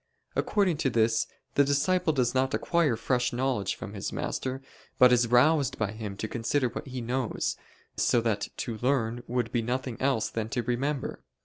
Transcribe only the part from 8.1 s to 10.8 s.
that to learn would be nothing else than to